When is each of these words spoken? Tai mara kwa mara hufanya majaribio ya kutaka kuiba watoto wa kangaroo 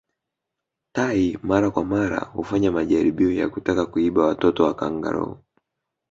Tai 0.93 1.37
mara 1.43 1.71
kwa 1.71 1.83
mara 1.85 2.19
hufanya 2.19 2.71
majaribio 2.71 3.31
ya 3.31 3.49
kutaka 3.49 3.85
kuiba 3.85 4.25
watoto 4.25 4.63
wa 4.63 4.75
kangaroo 4.75 5.37